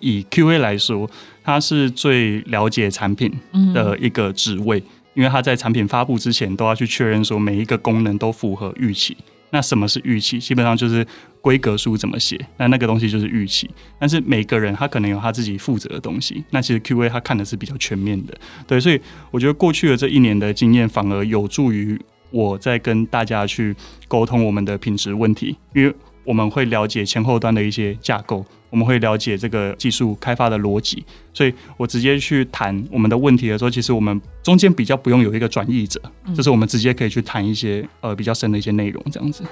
[0.00, 1.08] 以 QA 来说，
[1.42, 3.32] 他是最了解产品
[3.72, 4.82] 的一个职位，
[5.14, 9.16] 因为他在产品发布之前都要去确认说每一个功能都符合预期。
[9.50, 10.40] 那什么是预期？
[10.40, 11.06] 基本上就是
[11.40, 13.70] 规格书怎么写，那那个东西就是预期。
[13.98, 18.36] 但是每个人他可能有他自己负责的东西，那其实 QA 他看的是比较全面的。
[18.66, 19.00] 对，所以
[19.30, 21.98] 我觉得过去的这一年的经验反而有助于
[22.30, 23.74] 我在跟大家去
[24.08, 25.94] 沟通我们的品质问题，因为
[26.26, 28.44] 我们会了解前后端的一些架构。
[28.68, 36.02] 我们会了解这个技术开发的逻辑，所以我直接去谈我们的问题的时候，其实我们中间比较不用有一个转译者，
[36.34, 39.44] 就是我们直接可以去谈一些呃比较深的一些内容，这样子。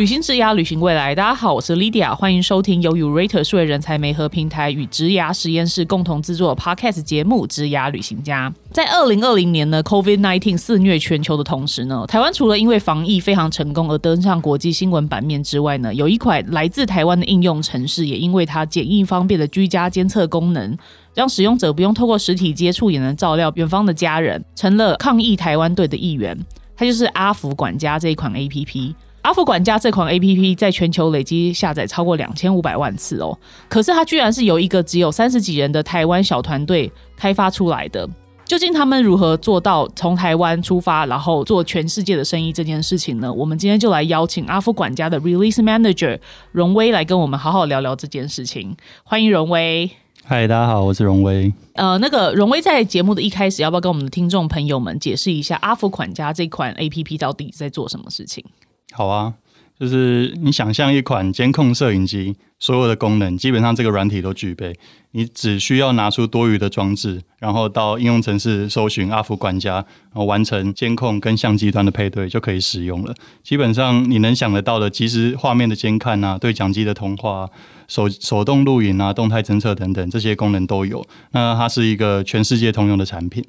[0.00, 1.14] 旅行职涯，旅行未来。
[1.14, 8.48] 大家好，我是 Lydia，欢迎收听由 Urate 数位人才媒合平台与职涯实验室共同制作的 Podcast 节目《职涯旅行家》。
[8.72, 20.74] 在二零二零年呢，Covid nineteen 肆虐全球的同时呢，台湾除了因为防疫非常成功而登上国际新闻版面之外呢，有一款来自台湾的应用程式，也因为它简易方便的居家监测功能，
[21.12, 26.34] 让使用者不用透过实体接触也能照料远方的家人，成了抗疫台湾队的一员。
[26.74, 28.94] 它就是阿福管家这一款 A P P。
[29.22, 38.08] 阿福管家这款 A P P 在全球累积下载超过两千五百万次哦，可是它居然是由一个只有三十几人的台湾小团队开发出来的。
[38.46, 43.32] 究竟他们如何做到从台湾出发，然后做全世界的生意这件事情呢？
[43.32, 46.18] 我们今天就来邀请阿福管家的 Release Manager
[46.50, 48.74] 荣威来跟我们好好聊聊这件事情。
[49.04, 49.88] 欢迎荣威。
[50.24, 51.52] 嗨，大家好，我是荣威。
[51.74, 58.44] 呃，那个荣威在节目的一开始，要不要跟我们的听众朋友们解释一下阿福管家这款 A P P 到底在做什么事情？
[58.92, 59.34] 好啊，
[59.78, 64.76] 就是你想象一款监控摄影机，所有的功能基本上这个软体都具备，
[65.12, 73.14] 你只需要拿出多余的装置，然后到应用程式搜寻阿福管家，然后完成监控跟相机端的配对就可以使用了。
[73.42, 77.48] 基本上你能想得到的即时画面的监看啊，对讲机的通话、
[77.88, 81.06] 手手动录影啊、动态侦测等等这些功能都有。
[81.30, 83.44] 那它是一个全世界通用的产品。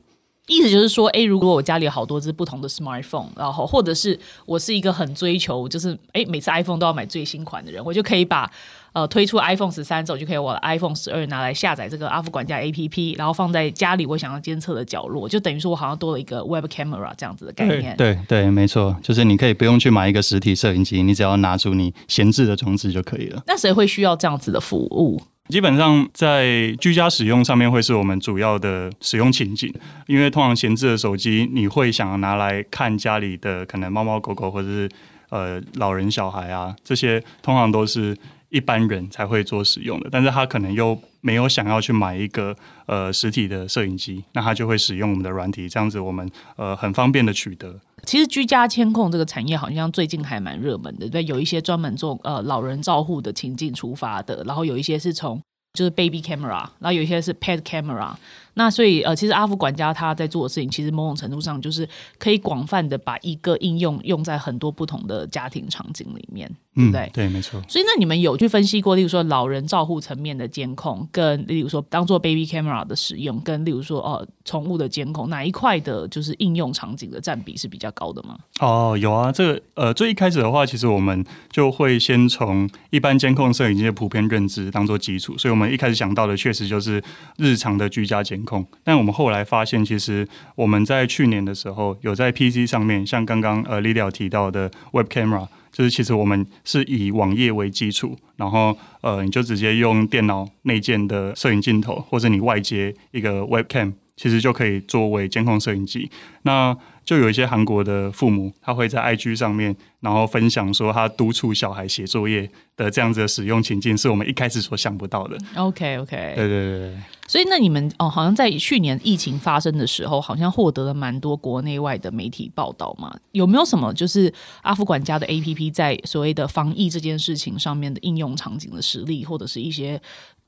[0.47, 8.51] 意思就是说，哎，如果我家里有好多只不同的 smartphone，然后或者是我是一个很追求，就是哎，每次 iPhone 都要买最新款的人，我就可以把
[8.91, 17.95] 呃推出 iPhone 十三之后，就可以我的 iPhone 十二拿来下载这个阿福管家 APP，然后放在家里我想要监测的角落，就等于说我好像多了一个 web camera 这样子的概念。
[17.95, 23.41] 对对，没错，就是你可以不用去买一个实体摄影机，你只要拿出你闲置的装置就可以了。
[23.45, 25.21] 那谁会需要这样子的服务？
[25.51, 29.71] 基本上在居家使用上面会是我们主要的使用情景，
[30.07, 34.89] 因为通常闲置的手机，你会想要拿来看家里的可能猫猫狗狗或者是
[35.29, 38.17] 呃老人小孩啊，这些通常都是
[38.51, 47.79] 一般人才会做使用的，但是他可能又没有想要去买一个呃实体的摄影机，那他就会使用我们的软体，这样子我们呃很方便的取得。
[48.03, 55.41] 其实居家监控这个产业好像最近还蛮热门的，对，有一些专门做呃老人照护的情境出发的，然后有一些是从
[55.73, 58.13] 就是 baby camera，然后有一些是 pet camera。
[58.53, 61.87] 那所以呃，其实阿福管家他在做的事情，其实某种程度上就是
[62.19, 67.09] 可以广泛的把一个应用用在很多不同的家庭场景里面，对不对？
[67.13, 67.61] 对，没错。
[67.69, 78.37] 所以那你们有去分析过，例如说老人照护层面的监控，跟例如说当做 baby camera 的使用，跟例如说哦宠物的监控，哪一块的就是应用场景的占比是比较高的吗？
[78.59, 87.01] 哦，有啊，这个呃最一开始的话，其实我们就会先从一般监控摄影机的普遍认知当做基础，所以我们一开始想到的确实就是
[87.37, 88.40] 日常的居家监。
[88.43, 106.09] 控，但我们后来发现，其实我们在去年的时候有在 PC 上面，像刚刚呃 Lily 提到的 Web Camera，就是其实我们是以网页为基础，然后呃你就直接用电脑内建的摄影镜头，或者你外接一个 Web Cam，其实就可以作为监控摄影机。
[106.43, 115.37] 那就有一些韩国的父母，他会在 IG 上面，然后分享说他督促小孩写作业的这样子的使用情境，是我们一开始所想不到的。
[115.55, 116.97] OK OK，对对对对。
[117.27, 123.15] 所以那你们哦，好像在去年疫情发生的时候，好像获得了蛮多国内外的媒体报道嘛？
[123.31, 129.99] 有没有什么就是阿福管家的 APP 在所谓的防疫这件事情上面的应用场景的实力，或者是一些？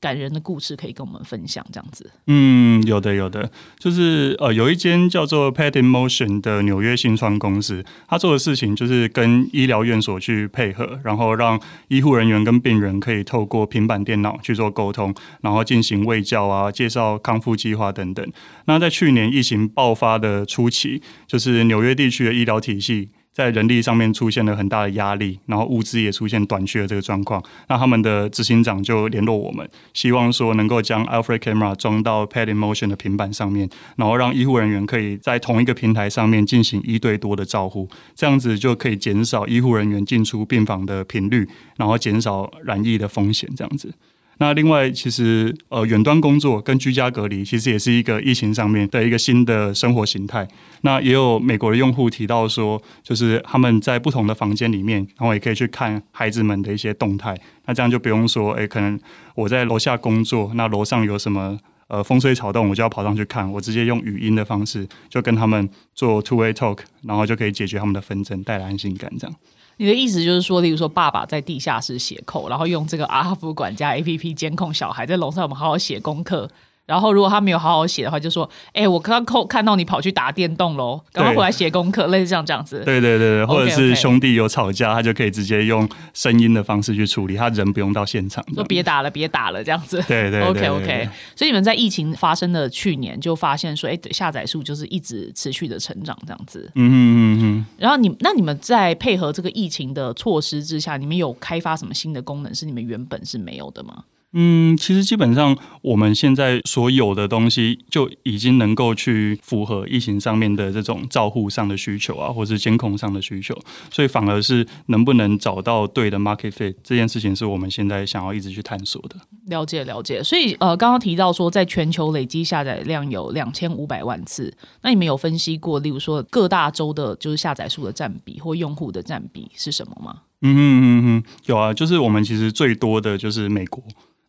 [0.04, 2.10] 感人的故事可以跟我们分享，这样子。
[2.26, 11.58] 嗯，有的，有的，就是呃，有一间叫做 Pet Emotion 的纽约新创公司，他做的事情就是跟医疗院所去配合，然后让
[11.88, 18.30] 医护人员跟病人可以透过平板电脑去做沟通，然后进行卫教啊、介绍康复计划等等。
[18.66, 23.08] 那在去年疫情爆发的初期，就是纽约地区的医疗体系。
[23.34, 27.42] 在人力上面出现了很大的压力，然后物资也出现短缺的这个状况。
[27.68, 43.92] 那他们的执行长就联络我们，希望说能够将 Alfred Camera 装到 Pad in Motion 的平板上面，然后让医护人员可以在同一个平台上面进行一对多的照护，这样子就可以减少医护人员进出病房的频率，然后减少染疫的风险，这样子。
[44.38, 50.46] 那另外，其实呃，远端工作跟居家隔离，其实也是一个疫情上面的一个新的生活形态。
[50.82, 57.36] 那也有美国的用户提到说，就是他们在不同的房间里面，然后也可以去看孩子们的一些动态。
[57.66, 58.98] 那这样就不用说，哎，可能
[59.34, 61.58] 我在楼下工作，那楼上有什么
[61.88, 63.50] 呃风吹草动，我就要跑上去看。
[63.50, 69.36] 我直接用语音的方式，就跟他们做 two way talk，然后就可以解决他们的纷争，带来安心感，这样。
[69.76, 76.48] 你的意思就是说，例如说，爸爸在地下室写扣，然后用这个阿福管家 A P P 监控小孩在楼上，我们好好写功课。
[76.86, 82.82] 然后，如果他没有好好写的话，就说：“哎，我刚刚看到你跑去打电动喽，赶快回来写功课。”类似这样这样子。
[82.84, 88.44] 对对对对，或者是兄弟有吵架，他就可以直接用声音的方式去处理，他人不用到现场。
[88.54, 90.02] 说别打了，别打了，这样子。
[90.06, 91.08] 对对，OK OK。
[91.34, 96.70] 所以你们在疫情发生的去年就发现说，哎，下载数就是一直持续的成长，这样子。
[96.74, 97.66] 嗯嗯嗯嗯。
[97.78, 104.04] 然后你那你们在配合这个疫情的措施之下，你们有开发什么新的功能是你们原本是没有的吗？
[104.36, 113.56] 嗯，其实基本上我们现在所有的东西就已经能够去符合疫情上面的这种照护上的需求啊，或是监控上的需求，
[113.92, 119.14] 所以反而是能不能找到对的 market fit 这件事情，是我们现在想要一直去探索的。
[119.46, 124.52] 了解了解，所以呃，刚刚提到说在全球累积下载量有两千五百万次，
[124.82, 130.22] 那你们有分析过，例如说各大洲的就是下载数的占比或用户的占比是什么吗？
[130.42, 133.80] 嗯嗯嗯嗯，有啊，就是我们其实最多的就是美国。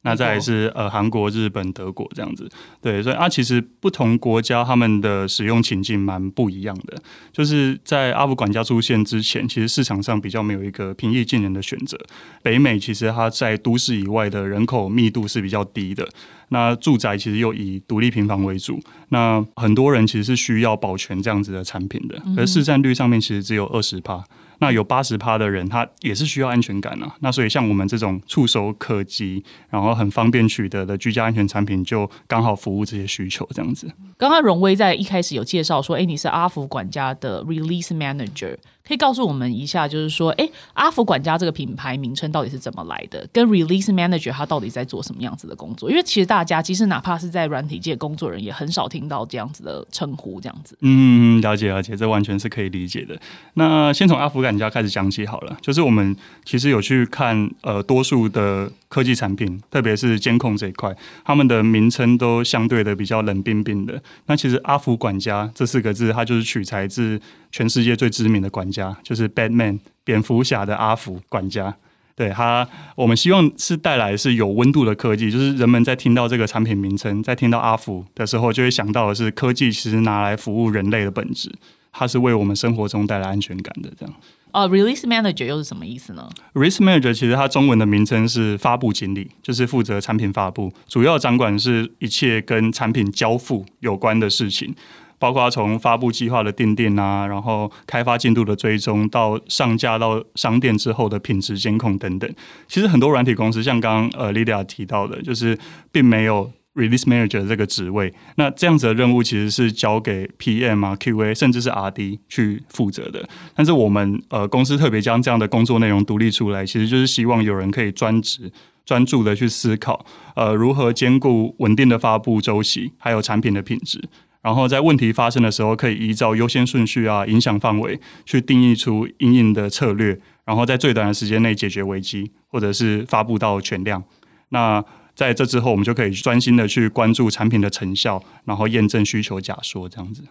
[0.06, 2.48] 那再是呃韩国、日本、德国这样子，
[2.80, 6.96] 对，所以啊，其实不同国家他们的使用情境蛮不一样的。
[7.34, 11.98] 就是在阿福管家出现之前，其实市场上比较没有一个平易近人的选择。
[12.44, 16.08] 北美其实它在都市以外的人口密度是比较低的，
[16.50, 18.80] 那住宅其实又以独立平房为主，
[19.10, 24.24] 那很多人其实是需要保全这样子的产品的，而市占率上面其实只有二十帕。
[24.60, 27.16] 那有八十趴的人，他也是需要安全感啊。
[27.20, 33.92] 那所以像我们这种触手可及，然后很方便取得的居家安全产品，就刚好服务这些需求，这样子。
[34.18, 38.58] 刚刚荣威在一开始有介绍说，哎，你是阿福管家的 Release Manager。
[38.88, 43.28] 可以告诉我们一下，就是说，哎，阿福管家这个品牌名称到底是怎么来的？
[43.34, 45.90] 跟 Release Manager 他到底在做什么样子的工作？
[45.90, 50.78] 因为其实大家，其实哪怕是在软体界工作人，也很少听到这样子的称呼，这样子。
[50.82, 53.20] 嗯，了解了解，这完全是可以理解的。
[53.56, 55.58] 那先从阿福管家开始讲起好了。
[55.62, 60.96] 就是我们其实有去看，呃，多数的科技产品，特别是监控这一块，
[61.26, 64.02] 他们的名称都相对的比较冷冰冰的。
[64.28, 67.20] 那其实阿福管家这四个字，它就是取材自
[67.52, 71.76] 全世界最知名的管家，就是 Batman 蝙蝠侠的阿福管家。
[72.16, 72.66] 对他，
[72.96, 81.54] 我们希望是带来是有温度的科技，就是人们在听到这个产品名称，在听到阿福的时候，就会想到的是科技其实拿来服务人类的本质，
[81.92, 83.92] 它是为我们生活中带来安全感的。
[84.00, 84.16] 这样，
[84.56, 94.74] 呃，Release Manager 又是什么意思呢？Release Manager 其实它中文的名称是发布经理，就是负责产品发布，主要掌管是一切跟产品交付有关的事情。
[95.20, 102.34] 包括从发布计划的定定啊，然后开发进度的追踪，到上架到商店之后的品质监控等等。
[102.68, 105.58] 其实很多软体公司，像刚刚呃 Lydia 提到的，就是
[105.92, 108.14] 并没有 Release Manager 这个职位。
[108.36, 113.28] 那这样子的任务其实是交给 PM 啊、QA 甚至是 RD 去负责的。
[113.56, 118.52] 但是我们呃公司特别将这样的工作内容独立出来，其实就是希望有人可以专职、
[118.86, 120.06] 专注的去思考，
[120.36, 124.02] 呃，如何兼顾稳定的发布周期，还有产品的品质。
[124.42, 134.04] 然后在问题发生的时候，可以依照优先顺序啊、影响范围去定义出应应的策略，然后在最短的时间内解决危机，或者是发布到全量。
[134.50, 140.24] 那在这之后，我们就可以专心的去关注产品的成效，然后验证需求假说这样子。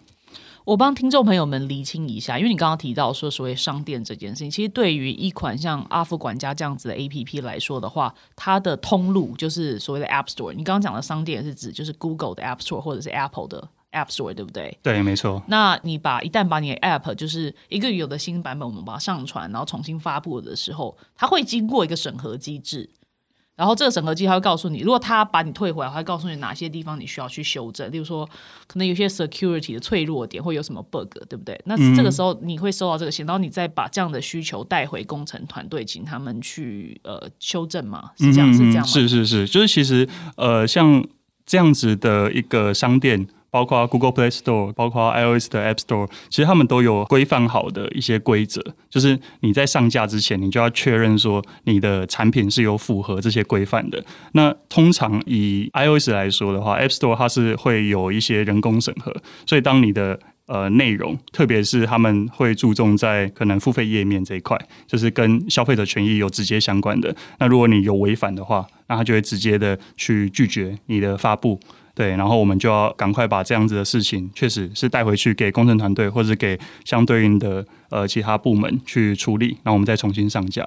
[0.65, 10.53] 我帮听众朋友们厘清一下，因为你刚刚提到说所谓商店这件事情，其实对于一款像阿福管家这样子的 A P P 来说的话，它的通路就是所谓的 App Store。
[10.53, 13.69] 你刚刚讲的商店是指就是 Google 的 App Store 或者是 Apple 的。
[13.95, 14.77] App Store 对不对？
[14.83, 15.41] 对，没错。
[15.47, 22.91] 那你把一旦把你的 App 就是一个有的新版本，我们把它上传，然后重新发布的时候，它会经过一个审核机制。
[23.57, 27.91] 然后这个审核机它会告诉你，如果他把你退回来，会告诉你哪些地方你需要去修正。
[27.93, 28.27] 例如说，
[28.67, 31.61] 可能有些 security 的脆弱点，会有什么 bug，对不对？
[31.65, 38.11] 那这个时候你会收到这个信，然后你再把这样的需求带回工程团队，请他们去呃修正嘛？
[38.17, 38.85] 是这样，是这样吗？
[38.85, 41.07] 是是是，就是其实呃，像
[41.47, 43.27] 这样子的一个商店。
[43.55, 54.05] 包括 Google Play Store，包括 iOS 的 App Store，其实他们都有规范好的一些规则，就是你在上架之前，你就要确认说你的产品是有符合这些规范的。
[54.33, 59.15] 那通常以 iOS 来说的话，App Store 它是会有一些人工审核，
[59.47, 64.59] 所以当你的呃，内容，特别是他们会注重在可能付费页面这一块，
[64.89, 67.15] 就是跟消费者权益有直接相关的。
[67.39, 71.61] 那如果你有违反的话，那他就会直接的去拒绝你的发布。
[71.95, 80.67] 对，然后我们就要赶快把这样子的事情，确实是带回去给工程团队或者给相对应的呃其他部门去处理，然后我们再重新上架。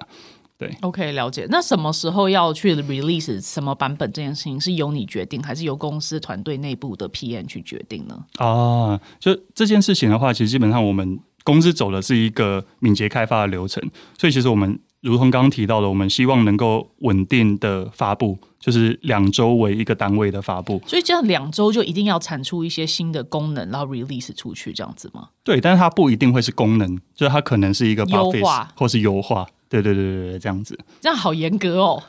[0.58, 1.46] 对，OK，了解。
[1.52, 8.26] 那什么时候要去 release 什么版本这件事情是由你决定，还是由公司团队内部的 PM 去决定呢？
[8.38, 13.84] 啊，就这件事情的话，其实基本上我们公司走的是一个敏捷开发的流程，
[14.18, 20.82] 所以其实我们如同刚刚提到的，我们希望能够稳定的发布，就是两周为一个单位的发布。
[20.86, 25.30] 所以这样两周就一定要产出一些新的功能，然后 release 出去这样子吗？
[25.44, 29.48] 对，但是它不一定会是功能，就是它可能是一个优化或是优化。
[29.70, 32.04] 对对对对对，这样子，这样好严格哦。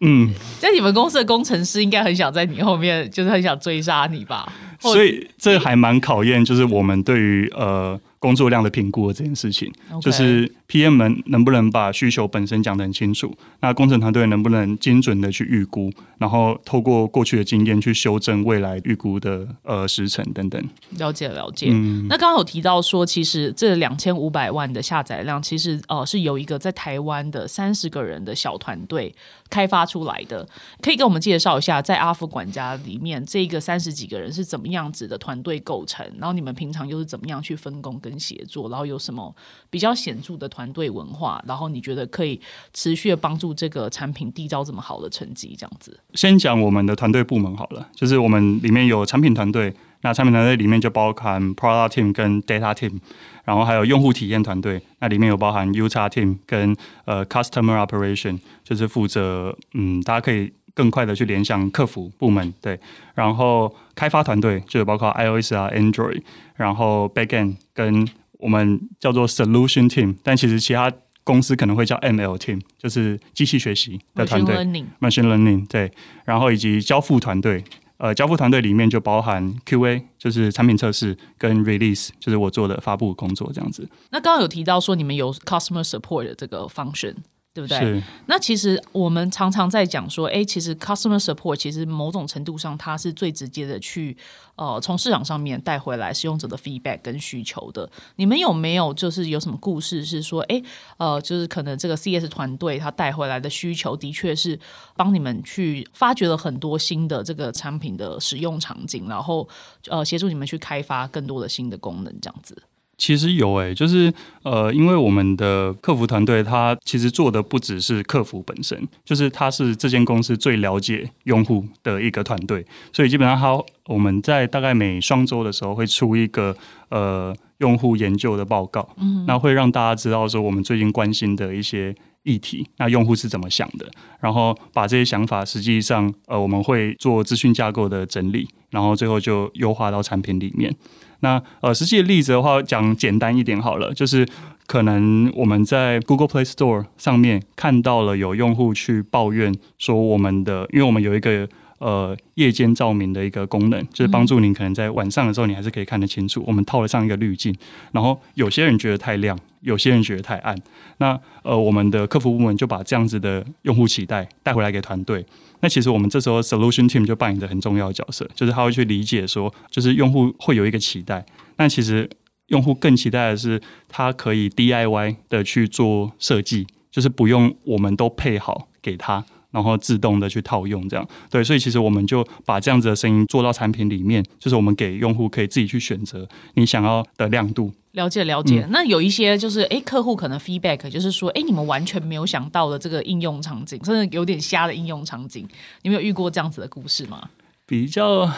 [0.00, 4.52] 嗯，在你们公司的工程师应该很想在你后面，就是很想追杀你吧？
[4.78, 8.00] 所以这还蛮考验，就是我们对于呃。
[8.24, 20.58] 工作量的评估的这件事情，就是 PM 们能不能把需求本身讲得很清楚，那工程团队能不能精准的去预估，然后透过过去的经验去修正未来预估的呃时程等等。
[20.96, 21.66] 了解了解。
[22.08, 29.14] 那刚刚有提到说，其实这两千五百万的下载量，其实呃是有一个在台湾的三十个人的小团队
[29.50, 30.46] 开发出来的，
[30.82, 39.34] 可以给我们介绍一下，在阿福管家里面，这个三十几个人是怎么样子的团队构成，然后你们平常又是怎么样去分工跟协作，然后有什么
[39.70, 42.40] 比较显著的团队文化，然后你觉得可以
[42.72, 45.54] 持续的帮助这个产品缔造这么好的成绩？
[45.56, 52.98] 这样子，先讲我们的团队部门好了，就是我们里面有产品团队，那产品团队里面就包含 product team 跟 data team，
[53.44, 60.52] 然后还有用户体验团队，那里面有包含 U x team 跟呃 customer operation，就是负责嗯，大家可以。
[60.76, 62.76] 更快的去联想客服部门，对，
[63.14, 66.20] 然后开发团队就包括 iOS 啊、Android，
[66.56, 68.04] 然后 Backend 跟
[68.40, 74.56] 我们叫做 Solution Team，但其实其他公司可能会叫 ML Team，就是机器学习的团队
[74.98, 75.92] ，Machine Learning，对，
[76.24, 77.62] 然后以及交付团队，
[78.04, 83.88] 呃，交付团队里面就包含 QA，就是产品测试跟 Release，就是我做的发布工作这样子。
[84.10, 87.14] 那刚刚有提到说你们有 Customer Support 的这个 function。
[87.54, 88.02] 对不对？
[88.26, 94.16] 那其实我们常常在讲说，哎，其实 customer support 其实某种程度上，它是最直接的去
[94.56, 97.88] 呃从市场上面带回来使用者的 feedback 跟需求的。
[98.16, 100.60] 你们有没有就是有什么故事是说，哎，
[100.96, 104.58] 呃，就是可能这个 CS 团队他带回来的需求，的确是
[104.96, 109.48] 帮你们去发掘了很多新的这个产品的使用场景，然后
[109.88, 112.60] 呃协助你们去开发更多的新的功能，这样子。
[112.96, 126.56] 其实有诶，就是呃，因为我们的客服团队，他其实做的不只是客服本身，就是他是这间公司最了解用户的一个团队，所以基本上他我们在大概每双周的时候会出一个
[126.88, 133.88] 呃用户研究的报告，嗯，那会让大家知道说我们最近关心的一些议题，那用户是怎么想的，
[134.20, 140.74] 然后把这些想法实际上呃我们会做资讯架构的整理，然后最后就优化到产品里面。
[141.20, 144.26] 那呃，实际的例子的话，讲简单一点好了，就是
[144.66, 156.42] 可能我们在 Google Play Store 上面看到了有用户去抱怨说，我们的，因为我们有一个呃夜间照明的一个功能，就是帮助您可能在晚上的时候你还是可以看得清楚。
[156.46, 157.54] 我们套了上一个滤镜，
[157.92, 160.56] 然后有些人觉得太亮，有些人觉得太暗。
[160.98, 165.24] 那呃，我们的客服部门就把这样子的用户期待带回来给团队。
[165.60, 171.24] 那其实我们这时候 solution team 就扮演着很重要的角色，就是他会去理解说，就是用户会有一个期待，
[171.56, 172.08] 但其实
[172.48, 179.24] 用户更期待的是，他可以 DIY 的去做设计，就是不用我们都配好给他。
[179.54, 187.72] 然后自动的去套用，这样对，所以其实我们就把这样子的声音做到产品里面，就是我们给用户可以自己去选择你想要的亮度。
[187.92, 195.46] 了解了解，那有一些就是哎，客户可能 feedback 就是说，哎，你们完全没有想到的这个应用场景，甚至有点瞎的应用场景，
[195.82, 197.28] 你们有遇过这样子的故事吗？
[197.64, 198.28] 比较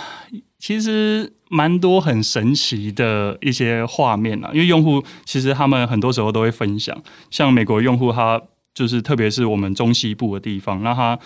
[0.59, 6.95] 其实蛮多很神奇的一些画面啊，因为用户其实他们很多时候都会分享，
[7.31, 8.43] 像美国用户他。
[8.77, 11.19] 就是特别是我们中西部的地方，那他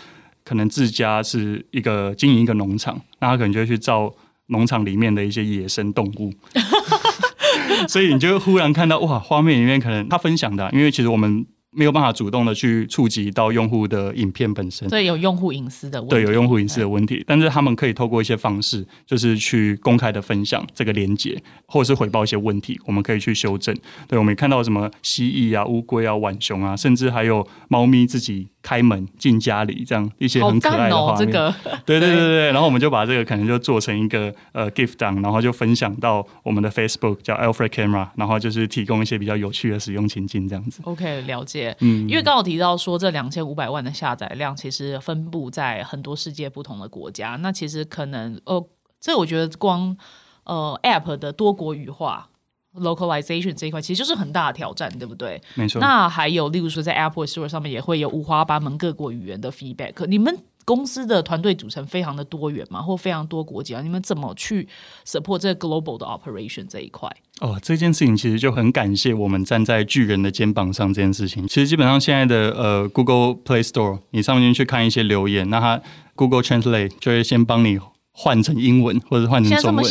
[0.44, 4.14] 可能自家是一个经营一个农场，那他可能就会去照
[4.46, 6.32] 农场里面的一些野生动物，
[7.88, 17.22] 所以你就忽然看到哇，画面里面可能他分享的，因为其实我们没有办法主动的去触及到用户的影片本身，所以，有用户隐私的问题，对，有用户隐私的问题。
[17.26, 23.72] 但是他们可以透过一些方式，就是去公开的分享这个连接，或者是回报一些问题，我们可以去修正。
[24.08, 31.26] 对，我们也看到什么蜥蜴啊、乌龟啊、浣熊啊，甚至还有猫咪自己开门进家里，这样一些很可爱的画面。
[31.26, 31.54] 这个，
[31.86, 32.46] 对对对对。
[32.52, 40.80] 然后我们就把这个可能就做成一个呃 gift 档，然后就分享到我们的 Facebook 叫 Alfred Camera，然后就是提供一些比较有趣的使用情境这样子。
[40.84, 41.76] OK，了解。
[41.80, 47.36] 嗯，因为刚好提到说这两千五百万的下载量，其实分布在很多世界不同的国家。
[47.36, 48.64] 那其实可能呃，
[49.00, 49.96] 这我觉得光
[50.44, 52.28] 呃 App 的多国语化
[52.76, 55.40] localization 这一块，其实就是很大的挑战，对不对？
[55.54, 55.80] 没错。
[55.80, 60.38] 那还有例如说在 Apple Store 上面也会有五花八门各国语言的 feedback，你们。
[60.66, 64.68] 公司的团队组成非常的多元嘛，或非常多国籍啊，你们怎么去
[65.04, 67.10] support 这个 global 的 operation 这一块？
[67.40, 71.48] 哦，这件事情其实就很感谢我们站在巨人的肩膀上这件事情。
[71.48, 75.80] 其实基本上现在的呃 Google Play Store，你上面去看一些留言，那它
[76.14, 77.80] Google Translate 就会先帮你。
[78.12, 79.84] 换成英文或者换成中文，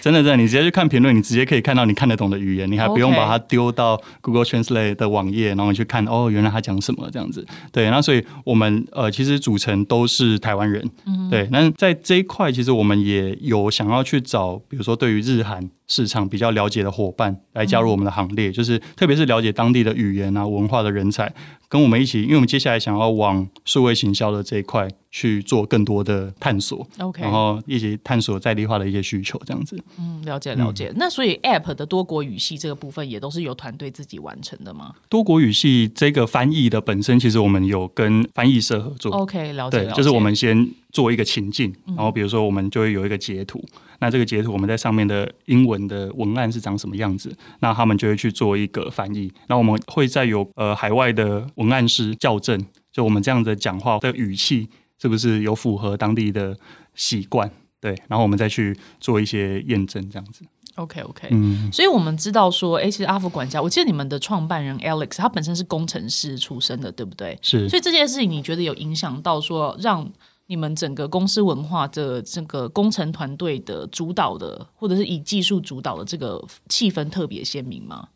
[0.00, 7.44] 真的真的，你直接去看评论，你直接可以看到你看得懂的语言，你还不用把它丢到 Google Translate 的网页，然后去看哦，原来他讲什么这样子。
[7.72, 10.88] 对，那所以我们呃其实组成都是台湾人，
[11.30, 11.48] 对。
[11.50, 21.32] 那在这一块，其实我们也有想要去找，比如说对于日韩市场比较了解的伙伴来加入我们的行列，就是特别是了解当地的语言啊文化的人才。
[21.68, 29.76] 跟我们一起，因为我们接下来想要往数位行销的这一块去做更多的探索，OK，然后一起探索在地化的一些需求，这样子。
[29.98, 30.92] 嗯，了解了解。
[30.96, 34.94] 那所以 App 的多国语系这个部分也都是由团队自己完成的吗？
[35.08, 39.84] 多国语系这个翻译的本身，其实我们有跟翻译社合作，OK，了解。
[39.84, 43.64] 对，就是我们先做一个情境，然后比如说我们就会有一个截图。
[43.98, 47.34] 那这个截图我们在上面的英文的文案是长什么样子？
[47.60, 49.32] 那他们就会去做一个翻译。
[49.48, 54.68] 那我们会再有呃海外的文案师校正，就我们这样的讲话的语气
[55.00, 56.56] 是不是有符合当地的
[56.94, 57.50] 习惯？
[57.80, 60.44] 对，然后我们再去做一些验证，这样子。
[60.76, 67.38] OK OK，嗯，所以我们知道说，哎，其实阿福管家，我记得你们的创办人 Alex 他本身是工程师出身的，对不对？
[67.42, 67.68] 是。
[67.68, 70.10] 所以这件事情你觉得有影响到说让？
[70.48, 78.06] 你们整个公司文化的这个工程团队的主导的，或者是以技术主导的这个气氛特别鲜明吗？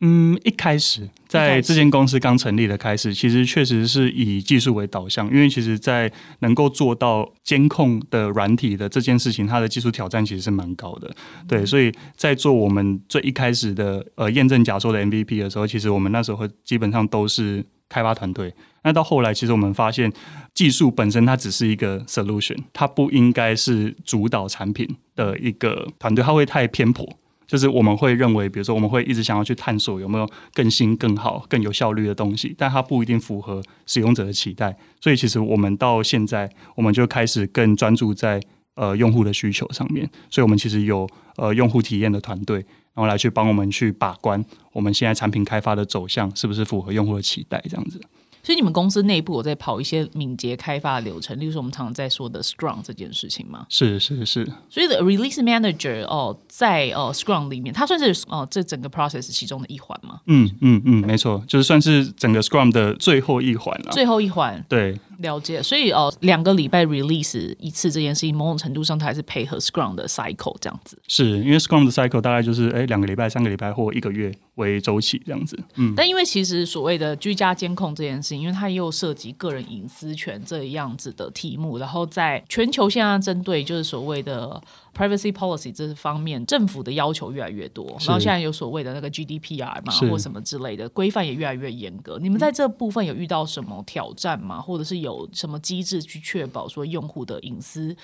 [0.00, 11.14] 嗯，一开始在这间公司刚成立的开始，其实确实是以技术为导向，因为其实，在能够做到监控的软体的这件事情，它的技术挑战其实是蛮高的。
[11.48, 18.52] 对，所以在做我们最一开始的呃验证假说的 MVP 的时候，其实我们那时候基本上都是开发团队。
[18.82, 20.12] 那到后来，其实我们发现，
[20.52, 27.08] 技术本身它只是一个 solution，它不应该是主导产品的一个团队，它会太偏颇。
[27.54, 34.76] 就是我们会认为，比如说，我们会一直想要去探索有没有更新、更好、更有效率的东西，但它不一定符合使用者的期待。
[35.00, 38.42] 所以，其实我们到现在，我们就开始更专注在
[38.74, 40.10] 呃用户的需求上面。
[40.28, 42.56] 所以我们其实有呃用户体验的团队，
[42.92, 48.00] 然后来去帮我们去把关我们现在产品开发的走向是不是符合用户的期待，这样子。
[48.44, 53.66] 所以你们公司内部有在跑一些敏捷开发的流程，例如说我们常常在说的 Scrum 这件事情吗？
[53.70, 54.46] 是是是。
[54.68, 60.20] 所以的 Release Manager 哦，在哦 Scrum 里面，它算是哦这整个 process 其中的一环吗？
[60.26, 63.90] 嗯嗯嗯，没错，就是算是整个 Scrum 的最后一环了。
[63.90, 65.00] 最后一环，对。
[65.24, 70.96] 了解，所以哦，两个礼拜 release 一次这件事情，某种程度上它还是配合 Scrum 的 cycle 这样子。
[71.08, 75.58] 是因为 Scrum 的 cycle 大概就是哎两个礼拜、三个礼拜或一个月为周期这样子。
[75.74, 84.62] 嗯，但因为其实所谓的居家监控这件事情，因为它又涉及个人隐私权这样子的题目，然后在全球现在针对就是所谓的。
[84.94, 92.18] Privacy policy 这方面，政府的要求越来越多，然后现在有所谓的那个 GDPR 嘛，或什么之类的规范也越来越严格。
[92.20, 94.60] 你们在这部分有遇到什么挑战吗？
[94.60, 97.96] 或者是有什么机制去确保说用户的隐私，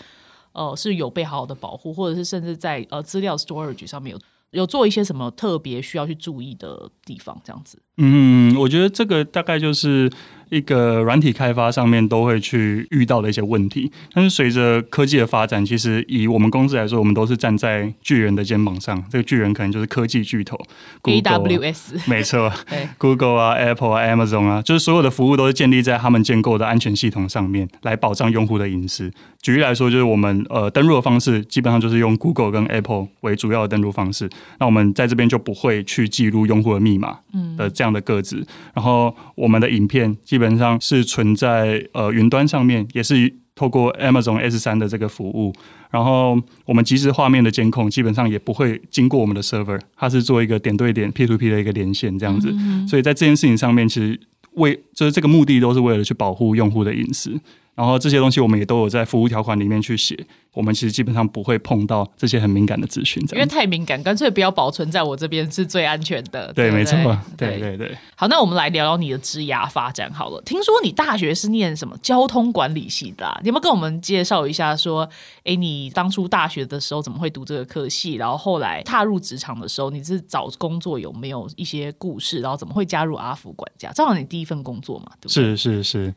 [0.53, 4.21] 呃，是有被好好的保护，或者是甚至在呃资料 storage 上面有
[4.61, 7.41] 有做一些什么特别需要去注意的地方？
[7.45, 7.81] 这样子。
[7.99, 10.11] 嗯，我觉得这个大概就是。
[10.51, 19.03] 一个软体开发上面都会去遇到的一些问题，但是随着科技的发展，其实以我们公司来说，我们都是站在巨人的肩膀上。
[19.11, 20.59] 这个巨人可能就是科技巨头
[21.05, 22.53] ，AWS， 没错
[22.99, 29.11] ，Google 啊，Apple 啊，Amazon 啊，就是所有的服务都是建立在他们建构的安全系统上面，来保障用户的隐私。
[29.41, 37.19] 举例来说，就是我们呃登录的方式基本上就是用 Google 跟 Apple 为主要的登录方式，那我们在这边就不会去记录用户的密码
[37.57, 45.53] 的这样的个子，然后我们的影片本上是存在呃云端上面，也是透过 Amazon S 三的这个服务。
[45.93, 52.53] 然后我们即时画面的监控基本上也不会经过我们的 server，它是做一个点对点 P to P 的一个连线这样子。
[52.89, 54.19] 所以在这件事情上面，其实
[54.55, 57.39] 为就是这个目的都是为了去保护用户的隐私。
[57.75, 66.53] 然后这些东西我们也都有在服务条款里面去写，我们其实基本上不会碰到这些很敏感的资讯，因为太敏感，干脆不要保存在我这边是最安全的。
[66.53, 66.97] 对，没错，
[67.39, 67.97] 对对对。
[68.17, 70.43] 好，那我们来聊聊你的职涯发展好了。
[70.43, 74.77] 听说你大学是念什么交通管理系的，你有没有跟我们介绍一下？
[74.77, 75.09] 说，
[75.45, 78.15] 哎，你当初大学的时候怎么会读这个科系？
[78.15, 82.41] 然后后来踏入职场的时候，你是找工作有没有一些故事？
[82.41, 83.91] 然后怎么会加入阿福管家？
[83.93, 85.57] 正好你第一份工作嘛，对不对？
[85.57, 86.15] 是是是。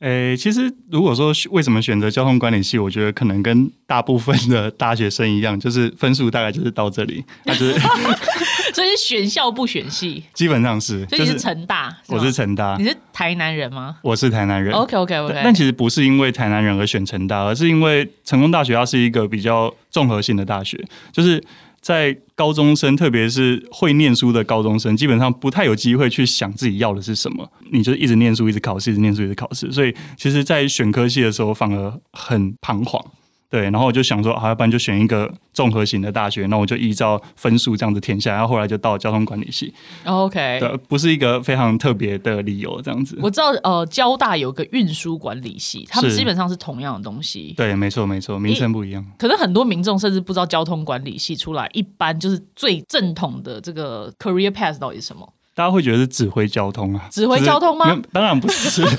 [0.00, 7.72] 诶，其实如果说为什么选择交通管理系，我觉得可能跟大部分的大学生一样，就是分数大概就是到这里，就是，
[8.72, 13.96] 所以选校不选系，基本上是，就是成大，我是成大，你是台南人吗？
[14.02, 20.80] 我是台南人，OK OK OK，但其实不是因为台南人而选成大，而是因为成功大学它是一个比较综合性的大学，
[21.10, 21.42] 就是。
[21.88, 27.50] 在高中生，特别是会念书的高中生，基本上不太有机会去想自己要的是什么。
[27.72, 29.72] 你就一直念书，一直考试，一直念书，一直考试。
[29.72, 33.02] 所以，其实，在选科系的时候，反而很彷徨。
[33.50, 39.72] 对，然后我就想说，好，要不然就选一个综合型的大学，那我就依照分数这样子填下，然后后来就到交通管理系。
[40.04, 43.18] OK，对，不是一个非常特别的理由，这样子。
[43.22, 47.54] 我知道，呃，交大有个运输管理系，他们基本上是同样的东西。
[47.56, 49.02] 对，没错，没错，名称不一样。
[49.18, 55.26] 可能很多民众甚至不知道交通管理系出来，一般就是最正统的这个 career path 到底是什么？
[55.54, 57.08] 大家会觉得是指挥交通啊？
[57.10, 57.98] 指挥交通吗？
[58.12, 58.82] 当然不是。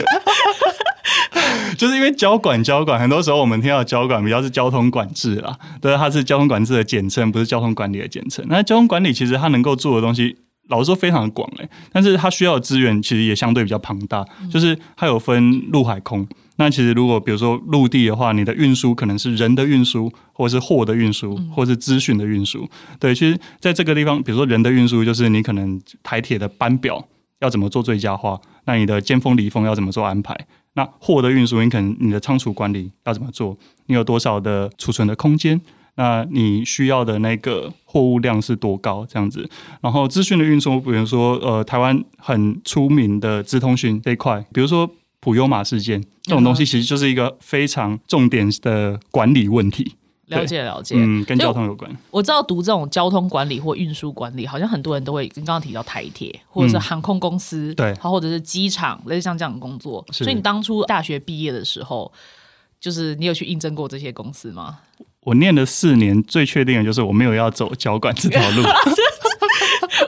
[1.77, 8.43] 就是因为交管交管，很多时候我们听到交管比较是交通管制啦，对，它是交通管制的简称，不是交通管理的简称。
[8.49, 10.37] 那交通管理其实它能够做的东西，
[10.69, 14.25] 老实说非常的广诶，但是它需要的资源其实也相对比较庞大。
[14.51, 22.67] 就是它有分陆海空，那其实如果比如说陆地的话，你的运输可能是人的运输，或者是货的运输，或是资讯的运输。
[22.99, 27.07] 对，其实在这个地方，比如说人的运输，就是你可能台铁的班表
[27.39, 30.35] 要怎么做最佳化，那你的尖峰离峰要怎么做安排？
[30.73, 33.57] 那货的运输，你可能你的仓储管理要怎么做？
[33.87, 35.59] 你有多少的储存的空间？
[35.95, 39.05] 那你需要的那个货物量是多高？
[39.05, 39.49] 这样子。
[39.81, 49.95] 然后资讯的运输，比如说呃，台湾很出名的资通讯这一块，比如说普优马事件这种东西，其实就是一个非常重点的管理问题。
[50.29, 51.89] 了解了解，嗯，跟交通有关。
[52.09, 60.05] 我知道读这种交通管理或运输管理，好像很多人都会跟刚刚提到台铁或者是航空公司，对，或者是机场，类似像这样的工作。
[60.11, 62.11] 所以你当初大学毕业的时候，
[62.79, 64.79] 就是你有去应征过这些公司吗？
[65.21, 68.63] 我念了四年，最确定的就是我没有要走交管这条路。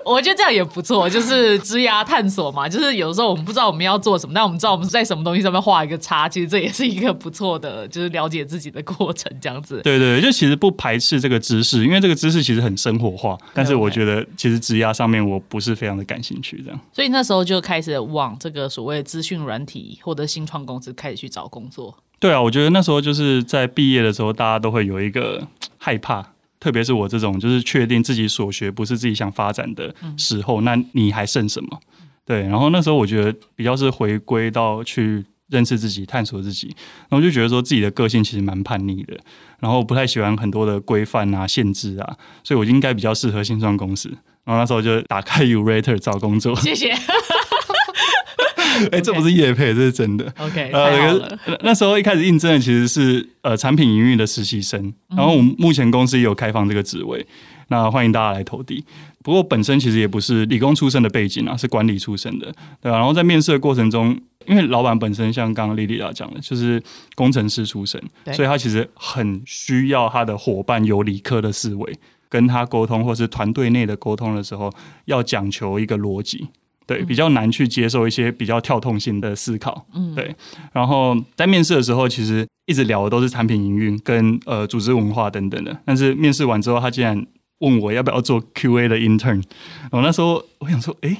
[0.06, 2.68] 我觉得这样也不错，就是枝涯探索嘛。
[2.68, 9.32] 就是有时候我们不知道我们要做什么，但我们知道我们在什么东西上面画一个叉，其实这也是一个不错的，就是了解自己的过程。
[9.42, 13.38] 这样子，对对，就其实不排斥这个知识，因为这个知识其实很生活化。
[13.54, 16.80] 但是我觉得，其实枝涯上面我不是非常的感兴趣，这样。
[16.94, 21.96] 所以那时候就开始往这个所谓资讯软体或者新创公司开始去找工作。
[22.20, 25.48] 对啊，我觉得那时候就是在毕业的时候，大家都会有一个
[25.80, 26.34] 害怕。
[26.62, 31.80] 特别是我这种，就是确定自己所学不是自己想发展的时候，那你还剩什么？
[32.24, 36.74] 对，然后那时候我觉得比较是回归到去认识自己、探索自己，
[37.10, 39.18] 然后就觉得说自己的个性其实蛮叛逆的，
[39.60, 44.10] 然后不太喜欢很多的规范啊、限制啊，所以我应该比较适合新创公司。
[44.44, 46.56] 然后那时候就打开 Urater 找工作。
[46.56, 46.94] 谢谢。
[48.92, 50.34] 哎，这不是叶配，这是真的。
[50.38, 57.26] OK，呃，那时候一开始应征的其实是呃产品营运的实习生，然后我们目前公司也有开放这个职位，
[57.68, 58.84] 那欢迎大家来投递。
[59.24, 62.98] 不过本身其实也不是理工出身的背景啊，是管理出身的，对吧？
[62.98, 66.82] 然后在面试的过程中，因为老板本身像刚刚莉莉亚讲的，就是
[67.14, 68.02] 工程师出身，
[68.34, 71.96] 所以他其实很需要他的伙伴有理科的思维，
[72.30, 74.74] 跟他沟通或是团队内的沟通的时候，
[75.06, 76.48] 要讲求一个逻辑。
[76.92, 79.86] 对，比较难去接受一些比较跳痛性的思考。
[79.94, 80.36] 嗯，对。
[80.74, 85.78] 然后在面试的时候，其实一直聊的都是产品营运跟呃组织文化等等的。
[85.86, 87.26] 但是面试完之后，他竟然
[87.60, 89.42] 问我要不要做 QA 的 intern。
[89.92, 91.16] 我那时候我想说，哎，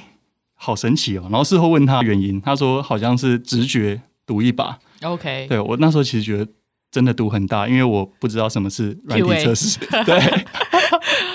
[0.54, 1.22] 好神奇哦。
[1.30, 4.78] 然后事后问他原因，他说好像是直觉赌一把。
[5.02, 6.46] OK，对我那时候其实觉得
[6.90, 9.78] 真的赌很大，因为我不知道什么是软体测试。
[10.04, 10.44] 对。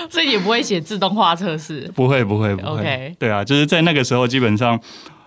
[0.12, 3.14] 所以也不会写自动化测试，不会不会不会。
[3.18, 4.80] 对啊，就是在那个时候，基本上，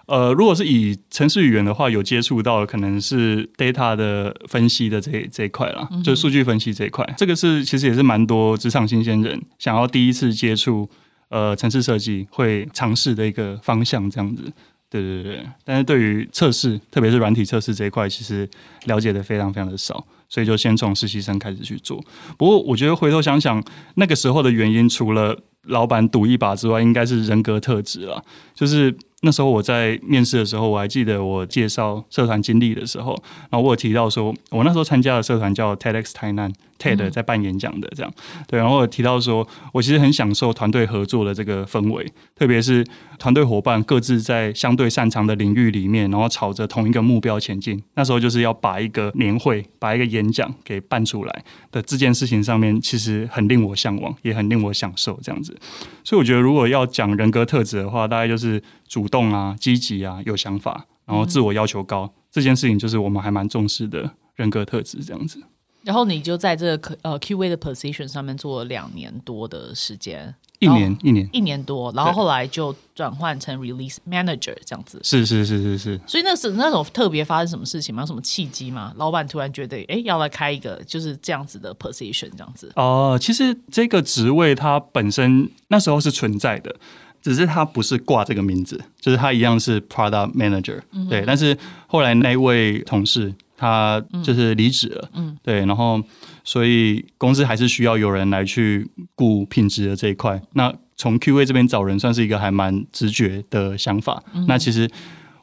[0.07, 7.07] 呃，如果是以程式语言的话，有接触到可能是 data 的分析的这这一块了，就是数据分析这一块。
[7.17, 10.89] 这个是其实也是蛮多职场新鲜人想要第一次接触
[11.29, 14.51] 呃城市设计会尝试的一个方向，这样子。
[14.89, 18.49] 对对对，但是对于测试，特别是软体测试这一块，其实
[18.87, 20.05] 了解的非常非常的少。
[20.31, 22.01] 所以就先从实习生开始去做。
[22.37, 23.61] 不过我觉得回头想想，
[23.95, 28.23] 那个时候的原因，除了老板赌一把之外，应该是人格特质了。
[28.55, 33.11] 就是那时候我在面试的时候，我还记得我介绍社团经历的时候，
[33.49, 36.51] 然后我有提到说，我那时候参加的社团叫 TEDx 台南。
[36.81, 38.11] TED 在办演讲的这样，
[38.47, 42.83] 对，然后我提到说，我其实很享受团队合作的这个氛围，特别是
[43.19, 47.81] 团队伙伴各自在相对擅长的领域里面，然后朝着同一个目标前进。
[47.93, 55.55] 那时候就是要把一个年会、把一个演讲给办出来的这件事情上面，其实很令我向往，也很令我享受这样子。
[56.03, 65.41] 所以我觉得，如果要讲人格特质的话，大概就是主动啊、积极啊、有想法，然后自我要求高，这件事情就是我们还蛮重视的人格特质这样子。
[65.83, 74.99] 然后你就在这个呃 QA 的 position 上面做了两年多的时间，一年一年一年多，然后后来就转换成 release manager 这样子。
[75.03, 75.99] 是是是是是。
[76.05, 78.03] 所以那是那种特别发生什么事情吗？
[78.03, 78.93] 有什么契机吗？
[78.97, 82.71] 老板突然觉得，哎，要来开一个就是这样子的 position 这样子。
[82.75, 86.75] 哦，其实这个职位它本身那时候是存在的，
[87.23, 90.79] 只是它不是挂这个名字，就是它一样是 product manager。
[91.09, 93.33] 对，但是后来那位同事。
[93.62, 96.02] 他就是离职了，嗯，对，然后
[96.43, 100.41] 所以公司还是需要有人来去顾品质的这一块。
[100.54, 104.24] 那从 QA 这边找人，算是一个还蛮直觉的想法。
[104.47, 104.89] 那其实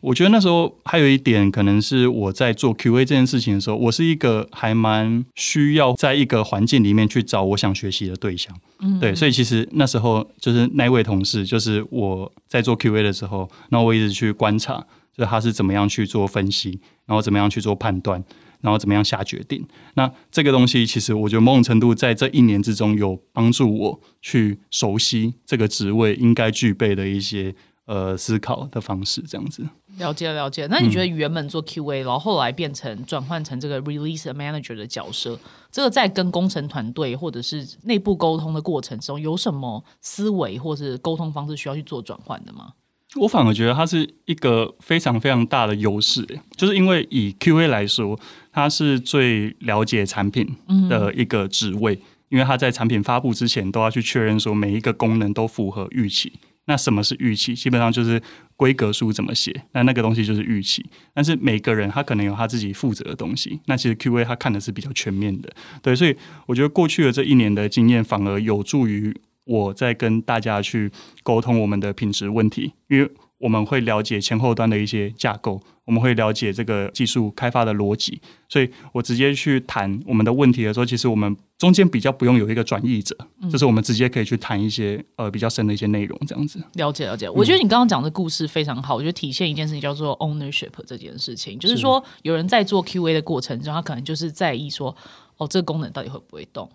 [0.01, 8.53] 我觉得那时候还有一点，可能是我在做 QA 这件事情的时候，我是一个还蛮需要在一个环境里面去找我想学习的对象。
[8.81, 14.85] 嗯，对，所以其实那时候就是那位同事，就是我在做 QA 的时候，那我一直去观察。
[15.19, 18.25] 就他是怎么样去做分析，然后怎么样去做判断，
[18.61, 19.67] 然后怎么样下决定。
[19.95, 27.53] 那这个东西其实我觉得某种程度在这一年之中有帮助我去熟悉这个职位应该具备的一些
[27.87, 29.69] 呃思考的方式，这样子。
[29.99, 30.69] 了解了解。
[30.71, 35.37] 那你觉得原本做 QA，然后后来变成转换成这个 release manager 的角色，
[35.73, 42.75] 这个在跟工程团队或者是内部沟通的过程中，有什么思维或是沟通方式需要去做转换的吗？
[43.17, 48.19] 我反而觉得它是一个非常非常大的优势，就是因为以 QA 来说，
[48.53, 50.47] 它是最了解产品
[50.91, 56.33] 的一个职位，因为它在产品发布之前都要去确认说每一个功能都符合预期。
[56.67, 57.55] 那什么是预期？
[57.55, 58.21] 基本上就是
[58.55, 60.85] 规格书怎么写，那那个东西就是预期。
[61.15, 69.17] 但是每个人他可能有他自己负责的东西，那其实 QA 他看的是比较全面的，对，所以我觉得过去的这一年的经验反而有助于。
[69.49, 83.17] 我在跟大家去沟通我们的品质问题，因为我们会了解前后端的一些架构，我们会了解这个技术开发的逻辑，所以我直接去谈我们的问题的时候，其实我们中间比较不用有一个转译者，
[83.51, 86.63] 就是我们直接可以去谈一些呃比较深的一些内容，这样子。
[86.75, 94.95] 了解了解，我觉得你刚刚讲的故事非常好，我觉得体现一件事情叫做 ownership 这件事情，就是说有人在做 QA 的过程中，他可能就是在意说，
[95.37, 96.69] 哦，这个功能到底会不会动。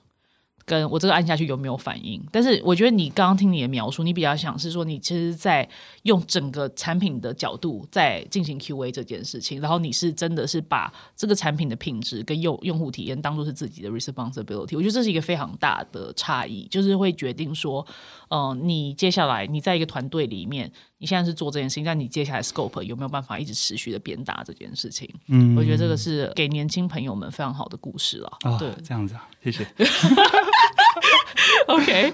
[0.65, 2.21] 跟我这个按下去有没有反应？
[2.31, 5.67] 但是我觉得你刚刚听你的描述，你比较想是说，你其实，在
[6.03, 14.75] 用整个产品的角度在进行 QA 这件事情，然后你是真的是把这个产品的品质跟用用户体验当做是自己的 responsibility。
[14.75, 17.85] 我觉得这是一个非常大的差异，就是会决定说，
[18.29, 20.71] 嗯，你接下来你在一个团队里面，
[21.03, 25.05] 你现在是做这件事情，但你接下来 scope 有没有办法一直持续的鞭打这件事情？
[25.27, 28.31] 嗯，我觉得这个是给年轻朋友们非常好的故事了。
[28.57, 29.67] 对，这样子啊，谢谢。
[31.67, 32.13] OK，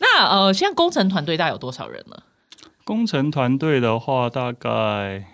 [0.00, 2.24] 那呃，现在工程团队大概有多少人了？
[2.82, 5.24] 工程团队的话，大概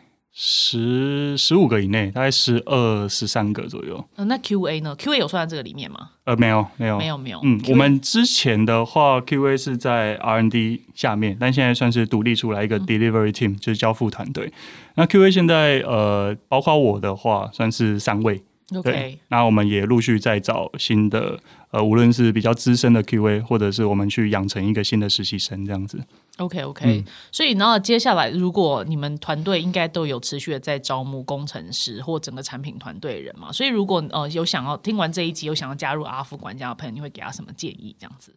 [0.40, 4.08] 十十五个以内，大概十二十三个左右。
[4.14, 6.10] 那 QA 呢？QA 有算在这个里面吗？
[6.22, 7.40] 呃，没有，没有，没有，没有。
[7.42, 14.52] 嗯，我们之前的话，QA 是在 R&D 下面，但现在算是独立出来一个 Delivery Team，就是交付团队。
[14.94, 18.40] 那 QA 现在呃，包括我的话，算是三位。
[18.74, 21.40] OK，那我们也陆续在找新的。
[21.70, 26.02] 呃，无论是比较资深的 QA，或者是我们去养成一个新的实习生这样子。
[26.38, 37.94] OK OK，所以然后接下来，如果你们团队应该都有持续的在招募工程师或整个产品团队人嘛，所以如果呃有想要听完这一集有想要加入阿福管家的朋友，你会给他什么建议？
[37.98, 38.32] 这样子？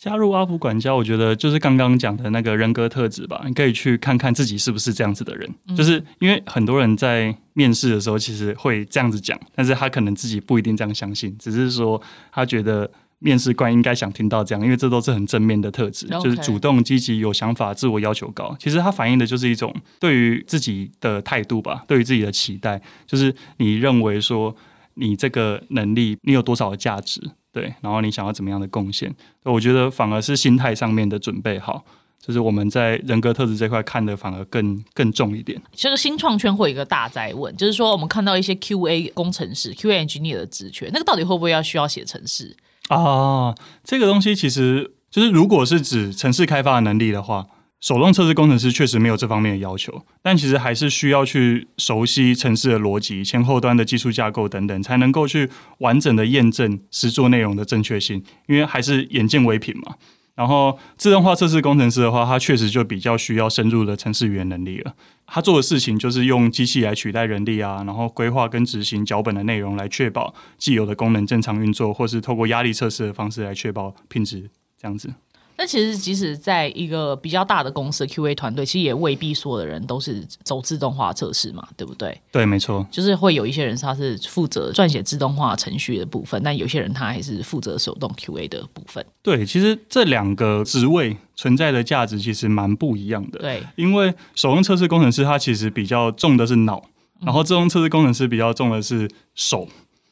[0.00, 3.42] 加入阿福管家，我觉得就是刚刚讲的那个人格特质吧。
[3.46, 12.00] 你可以去看看自己是不是这样子的人，就是因为很多人在面试的时候其实会这样子讲，但是他可能自己不一定这样相信，只是说
[12.32, 18.56] 他觉得面试官应该想听到这样，因为这都是很正面的特质，就是主动、积极、有想法、自我要求高。
[18.58, 24.56] 其实它反映的就是一种对于自己的态度吧，对于自己的期待，就是你认为说
[24.94, 27.20] 你这个能力，你有多少的价值。
[27.52, 29.14] 对，然后你想要怎么样的贡献？
[29.44, 31.84] 我觉得反而是心态上面的准备好，
[32.24, 35.60] 就是我们在人格特质这块看的反而更更重一点。
[35.72, 42.56] 这个新创圈会有一个大在问，就是说我们看到一些 QA 工程师、QA engineer 的职缺，那个到底会不会要需要写程式
[42.88, 43.54] 啊？
[43.82, 47.46] 这个东西其实就是如果是指城市开发的能力的话，
[47.80, 58.22] 手动测试工程师确实没有这方面的要求，但其实还是需要去熟悉城市的逻辑、前后端的技术架构等等，才能够去完整的验证实作内容的正确性。
[58.46, 59.94] 因为还是眼见为凭嘛。
[60.34, 64.94] 然后自动化测试工程师的话，他确实就比较需要深入的城市语言能力了。
[65.26, 75.12] 他做的事情就是用机器来取代人力啊，然后规划跟执行脚本的内容，来确保既有的功能正常运作，或是透过压力测试的方式来确保品质，这样子。
[75.60, 82.18] 那其实，即使在一个比较大的公司 QA 团队，其实也未必所有的人都是走自动化测试嘛，对不对？
[82.32, 89.04] 对，没错，就是会有一些人他是负责撰写自动化程序的部分，但有些人他还是负责手动 QA 的部分。
[89.22, 93.40] 对，其实这两个职位存在的价值其实蛮不一样的。
[93.40, 96.82] 对，因为手动测试工程师他其实比较重的是脑，
[97.20, 99.68] 然后自动测试工程师比较重的是手。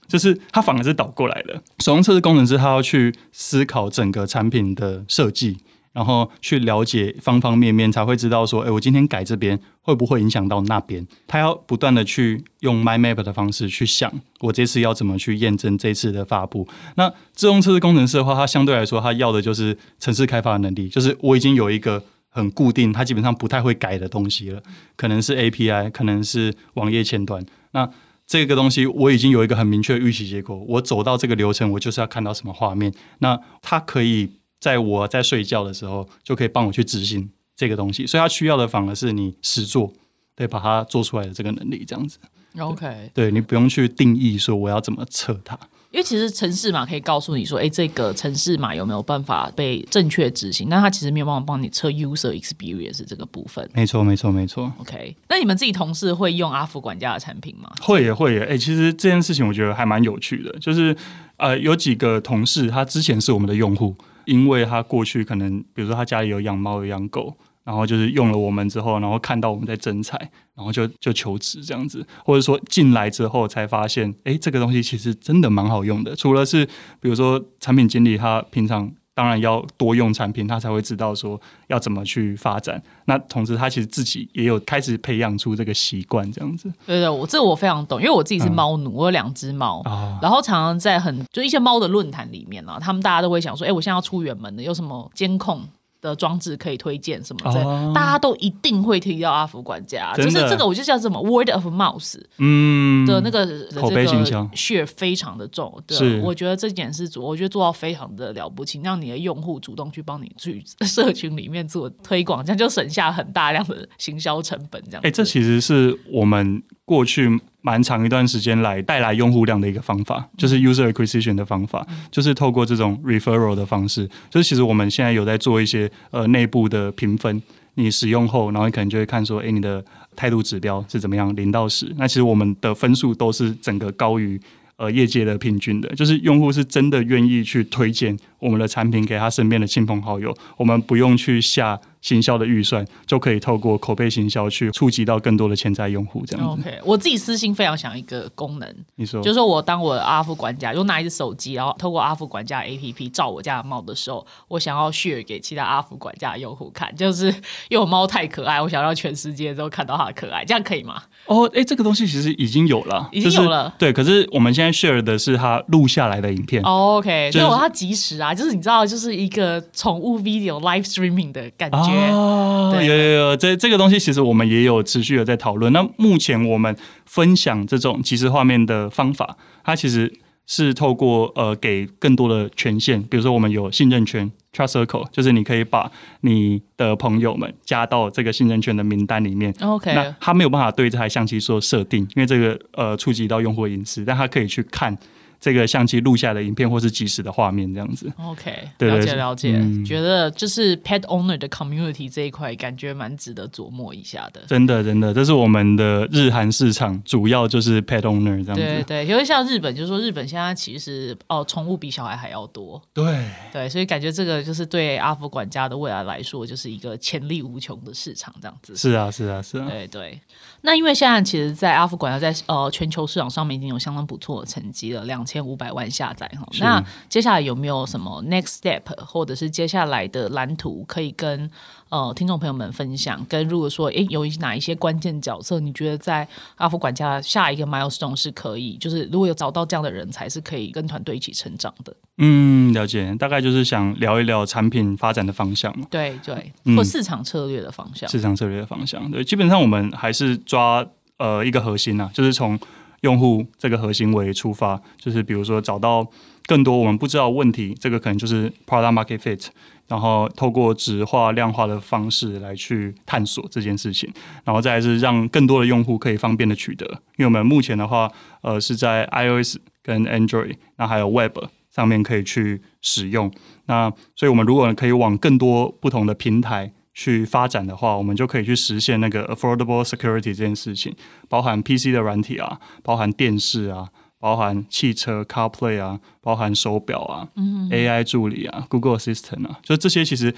[0.09, 1.63] 就是它反而是倒过来的。
[1.79, 5.59] 手动测试工程师他要去思考整个产品的设计，
[5.93, 11.07] 然后去了解方方面面，才会知道说，哎，我今天改这边会不会影响到那边？
[11.27, 16.67] 他要不断的去用 mind map 的方式去想，我这次要怎么去验证这次的发布。
[16.97, 24.63] 那自动测试工程师的话，他相对来说，他要的就是城市开发的能力，就是我已经有一个很固定，他基本上不太会改的东西了，
[24.97, 27.45] 可能是 API，可能是网页前端。
[27.73, 27.89] 那
[28.29, 32.93] 这个东西我已经有一个很明确的预期结果，我走到这个流程，我就是要看到什么画面。
[33.21, 34.29] 那它可以
[34.61, 38.07] 在我在睡觉的时候，就可以帮我去执行这个东西。
[38.07, 39.91] 所以它需要的反而是你实做，
[40.37, 42.19] 对，把它做出来的这个能力，这样子。
[42.59, 45.59] OK，对你不用去定义说我要怎么测它。
[45.91, 50.69] 因为其实城市码可以告诉你说，哎，这个城市码有没有办法被正确执行？
[50.69, 53.67] 那它其实没有办法帮你测 user experience 这个部分。
[53.73, 54.71] 没错，没错，没错。
[54.79, 57.73] OK，那你们自己同事会用阿福管家的产品吗？
[57.81, 58.41] 会也会也。
[58.45, 60.95] 哎，其实这件事情我觉得还蛮有趣的，就是
[61.39, 63.97] 呃，有几个同事他之前是我们的用户，
[64.27, 67.35] 因为他过去可能比如说他家里有养猫有养狗。
[67.65, 70.17] 然后就是用了我们之后，然后看到我们在征才，
[70.59, 76.17] 然后就就求职这样子，或者说进来之后才发现，哎，这个东西其实真的蛮好用的。
[76.17, 76.67] 除了是
[77.01, 82.83] 比如说产品经理他平常当然要多用产品，他才会知道说要怎么去发展。
[83.05, 86.69] 那同时他其实自己也有开始培养出这个习惯这样子。
[86.85, 89.81] 对对，我这我非常懂，因为我自己是猫奴，我有两只猫，
[90.21, 95.63] 然后常常在很就一些猫的论坛里面啊，他们大家都会想说，哎，我现在要出远门的，有什么监控？
[96.01, 97.53] 的装置可以推荐什么？
[97.53, 103.47] 的，大家都一定会提到阿福管家，就是这个，我就叫什么 word of mouth，嗯的那个
[103.81, 105.83] 口碑形象，share 非常的重。
[105.87, 114.83] 对，我觉得这点是，我觉得做到非常的了不起，让你的用户主动去帮你去社群里面做推广，这样就省下很大量的行销成本。
[114.85, 117.39] 这样，哎，这其实是我们过去。
[117.61, 124.09] 蛮长一段时间来带来用户量的一个方法，就是 user acquisition 的方法，就是透过这种 referral 的方式。
[124.31, 127.43] 就是其实我们现在有在做一些呃内部的评分，
[127.75, 129.85] 你使用后，然后你可能就会看说，哎，你的
[130.17, 131.93] 态度指标是怎么样，零到十。
[131.99, 134.41] 那其实我们的分数都是整个高于
[134.77, 141.79] 呃业界的平均的，就是用户是真的愿意去推荐我们的产品给他身边的亲朋好友，我们不用去下。
[142.01, 146.63] 行销的预算就可以透过口碑行销去触及到更多的潜在用户，这样子。
[146.63, 157.27] OK，我自己私心非常想一个功能，你说，就是说我当我的阿福管家，就拿一只手机，然后透过阿福管家 APP 照我家的猫的时候，我想要 share 给其他阿福管家的用户看，就是
[157.69, 161.03] 因为我猫太可爱，我想让全世界都看到它的可爱，这样可以吗？
[161.27, 163.75] 哦，哎，这个东西其实已经有了，已经有了。
[163.79, 166.63] 对，可是我们现在 share 的是它录下来的影片。
[166.63, 171.88] OK，所以我要及时啊，就是你知道，就是一个宠物 video live streaming 的感觉。
[171.95, 175.73] 哦，有有有，这这个东西其实我们也有持续的在讨论。
[175.73, 180.13] 那目前我们分享这种即时画面的方法，它其实
[180.47, 185.91] 是透过呃给更多的权限，比如说我们有信任圈 （trust circle），就是你可以把
[186.23, 189.55] 你的朋友们加到这个信任圈的名单里面。
[189.61, 194.97] OK，那他没有办法对这台相机做设定，因为这个呃触及到用户隐私，但他可以去看。
[195.41, 198.13] 这个相机录下的影片，或是即时的画面，这样子。
[198.19, 204.41] OK，了解了解，觉得就是 pet owner 的 community 这一块，感觉蛮值得琢磨一下的。
[204.49, 208.57] 真的，真的，这是我们的日韩市场，主要就是 pet owner 这样子。
[208.57, 212.83] 对对，因为像日本，就是说日本现在其实哦，宠物比小孩还要多。
[212.93, 218.77] 对对，所以感觉这个就是对阿福管家的未来来说，就是一个潜力无穷的市场，这样子。
[218.77, 219.69] 是啊，是啊，是啊。
[219.69, 220.21] 对对，
[220.63, 225.28] 那因为现在其实，在阿福管家在呃全球市场上面已经有相当不错的成绩了，两。
[225.29, 226.47] 千五百万下载哈。
[226.59, 231.51] 那接下来有没有什么 next step，或者是接下来的蓝图可以跟
[231.91, 233.25] 呃听众朋友们分享？
[233.29, 236.27] 跟如果说诶有哪一些关键角色，你觉得在
[236.57, 241.95] 阿福管家下一个 milestone 是可以，就是如果有找到这样的人才，是可以跟团队一起成长的？
[242.17, 245.87] 嗯，了解，大概就是想聊一聊产品发展的方向嘛。
[245.91, 248.09] 对对，或市场策略的方向。
[248.09, 250.85] 市场策略的方向，对，基本上我们还是抓
[251.19, 252.59] 呃一个核心啊，就是从
[253.03, 256.07] 用户这个核心为出发，就是比如说找到
[256.47, 259.47] 更多我们不知道问题，这个可能就是 product market fit，
[259.87, 264.13] 然后透过质化量化的方式来去探索这件事情，
[264.45, 266.87] 然后再是让更多的用户可以方便的取得，
[267.17, 268.11] 因为我们目前的话，
[268.43, 271.39] 呃是在 iOS 跟 Android，那还有 Web。
[271.71, 273.31] 上面可以去使用，
[273.67, 280.93] 那所以我们如果可以往更多不同的平台去发展的话，我们就可以去实现那个 affordable security 这件事情，
[281.29, 283.87] 包含 PC 的软体啊，包含电视啊，
[284.19, 287.29] 包含汽车 CarPlay 啊，包含手表啊
[287.71, 290.35] ，AI 助理啊，Google Assistant 啊，就这些其实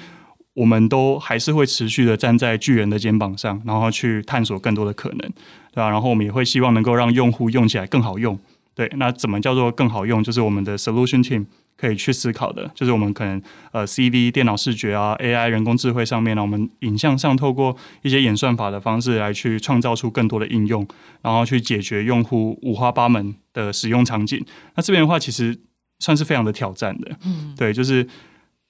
[0.53, 5.19] 我们都还是会持续的站在巨人的肩膀上，然后去探索更多的可能，
[5.73, 5.89] 对吧？
[5.89, 8.39] 然后我们也会希望能够让用户用起来更好用。
[8.75, 10.23] 对，那怎么叫做更好用？
[10.23, 11.47] 就是我们的 solution team
[11.81, 13.41] 可以去思考的，就是我们可能
[13.73, 20.87] 呃 CV 电脑视觉啊，AI 人工智慧上面呢，我们影像上透过一些演算法的方式来去创造出更多的应用，
[21.23, 24.45] 然后去解决用户五花八门的使用场景。
[24.75, 25.59] 那这边的话，其实
[26.01, 28.07] 算是非常的挑战的，嗯，对，就是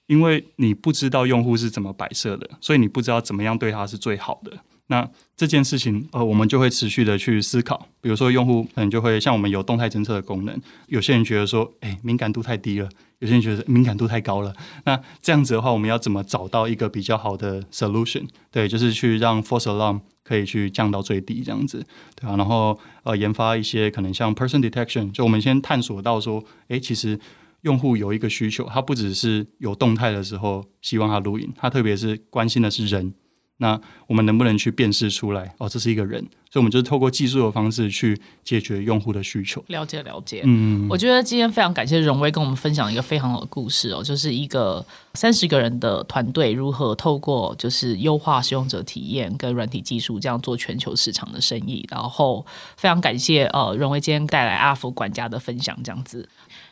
[0.07, 4.57] 因为你不知道用户是怎么摆设的，所以你不知道怎么样对他是最好的。
[4.91, 7.87] 那这件事情，呃，我们就会持续的去思考。
[8.01, 10.53] 比如说，用户可能就会像我们有动态侦测的功能，
[10.87, 12.89] 有些人觉得说，哎，敏感度太低了；
[13.19, 14.53] 有些人觉得敏感度太高了。
[14.83, 18.27] 那这样子的话，我们要怎么找到一个比较好的 solution？
[18.51, 21.81] 对，就是去让 false alarm 可以去降到最低，这样子，
[22.19, 22.35] 对啊。
[22.35, 27.17] 然后，呃，研发一些可能像 person detection，就我们先探索到说，哎，其实
[27.61, 33.13] 用户有一个需求，他不只是有动态的时候希望他录影，他特别是关心的是人。
[33.61, 35.53] 那我们能不能去辨识出来？
[35.59, 39.63] 哦，这是一个人，所以我们就是透过技术的方式去解决用户的需求。
[39.67, 44.83] 了解了解，嗯，我觉得今天非常感谢荣威跟我们分享一个非常好的故事哦，就是一个
[45.13, 51.87] 三十个人的团队如何透过就是优化使用者体验跟软体技术这样做全球市场的生意。
[51.91, 52.43] 然后
[52.77, 56.27] 非常感谢呃荣威今天带来阿福管家的分享这样子。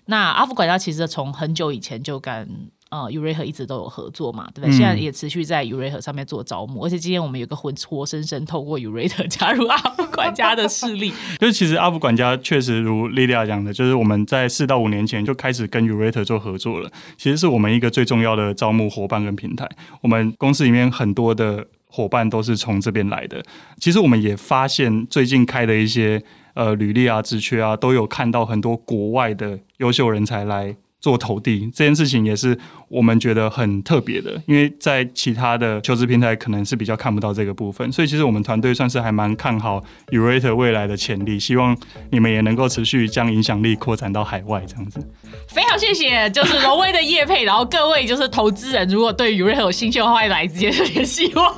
[0.05, 2.49] 那阿福管家其实从很久以前就干。
[2.89, 4.71] 呃 u r a 和一直都有合作嘛，对不对？
[4.71, 11.13] 现在也持续在 u r a 和上面做招募，而且今天我们有个活活生生透过 u r a 加入阿福管家的势力。
[11.39, 16.91] 就是其实阿福管家确实如 Lilia 讲的，就是我们在四到五年前就开始跟 u r a 做合作了。
[17.17, 19.69] 其实是我们一个最重要的招募伙伴跟平台。
[20.01, 23.43] 我们公司里面很多的伙伴都是从这边来的。
[23.79, 26.21] 其实我们也发现最近开的一些
[26.55, 30.75] 呃履历啊、职缺啊，都有看到很多国外的优秀人才来。
[30.99, 32.57] 做投递这件事情也是
[32.89, 39.81] 我们觉得很特别的，因为在其他的求职平台可能是比较看不到这个部分，所以其实我们团队算是还蛮看好
[40.11, 41.77] Urate 未来的潜力，希望
[42.11, 44.99] 你们也能够持续将影响力扩展到海外这样子。
[45.47, 51.55] 非常谢谢，就是荣威的叶配，然后各位就是投资人，如果对 Urate 有兴趣的话，来直接联系我。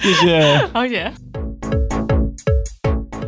[0.00, 1.12] 谢谢，好谢。